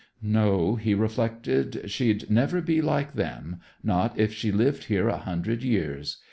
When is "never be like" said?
2.27-3.13